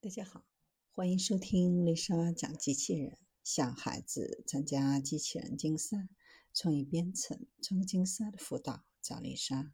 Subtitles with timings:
[0.00, 0.44] 大家好，
[0.92, 3.18] 欢迎收听丽莎讲机器人。
[3.42, 6.08] 向孩子参加机器人竞赛、
[6.54, 9.72] 创意编程、创客竞赛的辅导，找丽莎。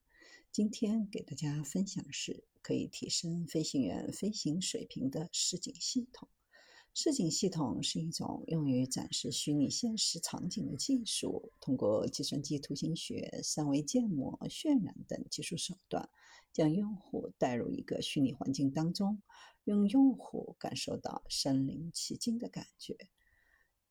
[0.51, 6.27] 今天给大家分享的是可以提升飞行员飞行水平的视景系统。
[6.95, 16.09] 视景系统是一种用于展示虚拟现实场景的技术，通过计算机图形学、三维建模、渲染等技术手段，
[16.51, 19.21] 将用户带入一个虚拟环境当中。
[19.65, 22.97] 用用户感受到身临其境的感觉。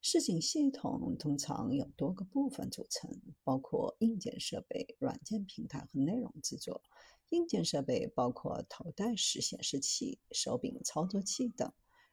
[0.00, 3.10] 视景系统通常有多个部分组成，
[3.42, 6.82] 包括硬件设备、软件平台和内容制作。
[7.30, 11.70] 硬件设备包括头戴式显示器、手柄操作器等；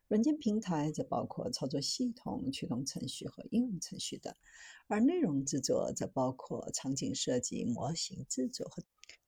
[0.08, 4.34] 软件平台则包括操作系统、驱动程序和应用程序等；
[4.88, 8.82] 而内容制作则包括场景设计、模型制作和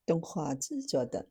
[0.06, 1.28] 动画制作等。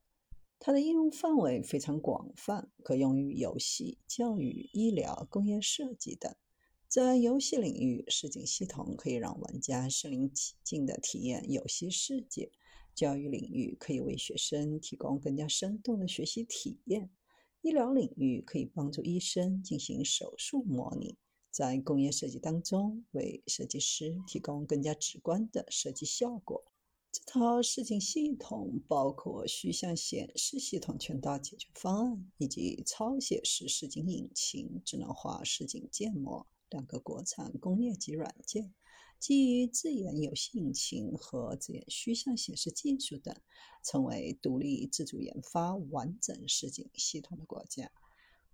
[0.64, 6.32] 它的应用范围非常广泛，可用于游戏、教育、医疗、工业设计等。
[6.86, 12.52] 在游戏领域，视景系统可以让玩家身临其境地体验游戏世界；
[12.94, 17.08] 教育领域可以为学生提供更加生动的学习体验；
[17.62, 21.16] 医疗领域可以帮助医生进行手术模拟；
[21.50, 26.62] 在工业设计当中，为设计师提供更加直观的设计效果。
[27.12, 38.72] 这套视景系统包括虚像显示系统全套解决方案，以及超写实视景引擎、智能化实景建模两个国产工业级软件，
[39.20, 43.36] 基于自研游戏引擎和自研虚像显示技术等，
[43.84, 47.92] 成为独立自主研发完整实景系统的国家。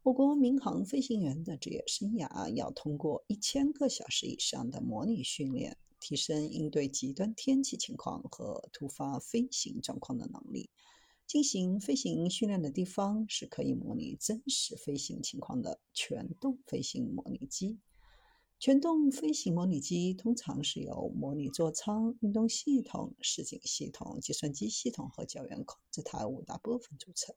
[0.03, 5.79] 我国民航飞行员的职业生涯要通过一千个小时以上的模拟训练。
[6.01, 10.71] 提升应对极端天气情况和突发飞行状况的能力。
[11.27, 17.79] 进行飞行训练的地方是可以模拟真实飞行情况的全动飞行模拟机。
[18.59, 27.35] 全动飞行模拟机通常是由模拟座舱、运动系统、视景系统、计算机系统和教员控制台五大部分组成。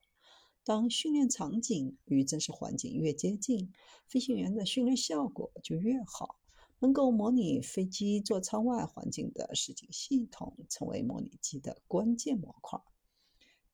[0.64, 3.74] 当训练场景与真实环境越接近，
[4.08, 6.40] 飞行员的训练效果就越好。
[6.82, 12.82] 能够模拟飞机座舱外环境的视景系统，成为模拟机的关键模块。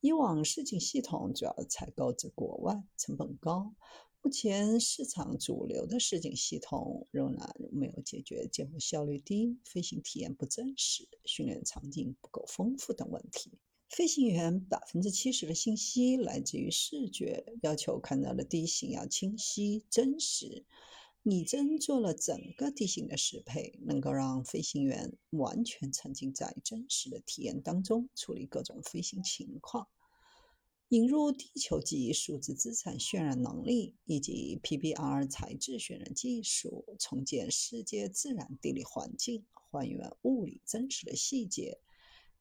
[0.02, 3.74] 以往视景系统主要采购自国外，成本高。
[4.22, 13.58] 目前市场主流的视景系统仍然没有解决建模效率低、飞行体验不真实、训练场景不够丰富等问题。
[13.90, 20.66] 飞行员百分之七十的信息来自于视觉，要求看到的地形要清晰、真实。
[21.30, 29.90] 拟真做了整个地形的适配，能够让飞行员完全沉浸在真实的体验当中，处理各种飞行情况。
[30.88, 41.82] 引入地球级数字资产渲染能力以及 PBR 材质渲染技术，重建世界自然地理环境，还原物理真实的细节。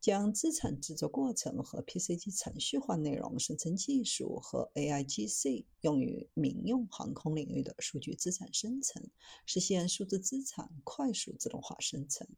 [0.01, 9.03] 将资产制作过程和 PCG 程序化内容生成技术和 AIGC 用于民用航空领域的数据资产生成，
[9.47, 12.29] 实现数字资产快速自动化生成。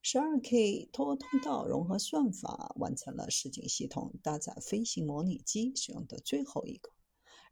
[0.00, 6.90] 十二 K 多通道融合算法完成了实景系统搭载飞行模拟机使用的最后一个。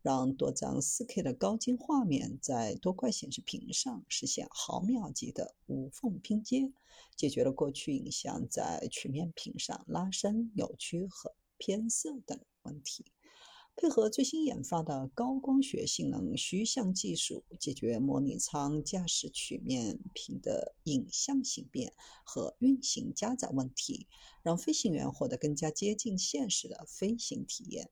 [0.03, 6.73] 让多张 4K 的高清画面在多块显示屏上实现毫秒级的无缝拼接，
[7.17, 13.05] 解决了过去影像在曲面屏上拉伸、扭曲和偏色等问题。
[13.77, 21.95] 配合最新研发的高光学性能虚像技术，解决模拟舱驾驶曲面屏的影像形变
[22.25, 24.07] 和运行加载问题，
[24.43, 27.91] 让飞行员获得更加接近现实的飞行体验。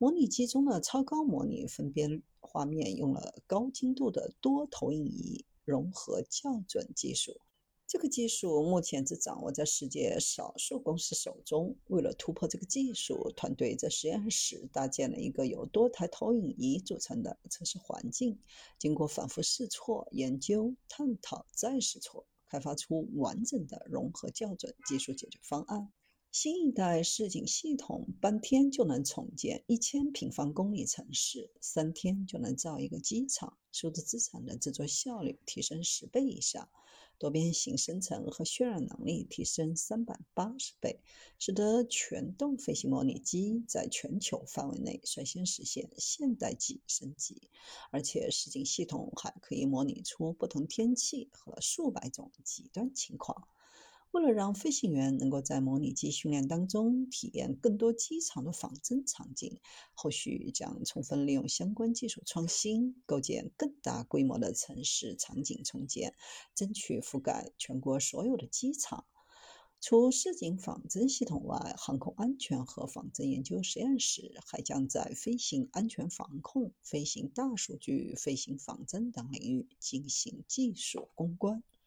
[0.00, 7.40] 模拟机中的超高模拟分辨画面用了高精度的多投影仪融合校准技术。
[7.84, 11.74] 这个技术目前只掌握在世界少数公司手中。
[11.86, 18.38] 为了突破这个技术，团队在实验室搭建了一个由多台投影仪组成的测试环境。
[18.78, 25.90] 经过反复试错、研究、探讨再试错，开发出完整的融合校准技术解决方案。
[26.30, 36.68] 新一代视景系统半天就能重建一千平方公里城市，三天就能造一个机场，数字资产的制作效率提升十倍以上，
[37.16, 41.00] 多边形生成和渲染能力提升三百八十倍，
[41.38, 47.50] 使得全动飞行模拟机在全球范围内率先实现现代级升级。
[47.90, 53.48] 而且，视景系统还可以模拟出不同天气和数百种极端情况。
[54.10, 59.60] 为了让飞行员能够在模拟机训练当中体验更多机场的仿真场景，
[59.92, 66.14] 后续将充分利用相关技术创新，构建更大规模的城市场景重建，
[66.54, 69.04] 争取覆盖全国所有的机场。
[69.80, 81.62] 除实景仿真系统外，航空安全和仿真研究实验室还将在飞行安全防控、飞行大数据、飞行仿真等领域进行技术攻关。